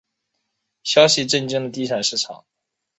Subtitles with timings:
[0.81, 2.43] 消息震惊了地产市场。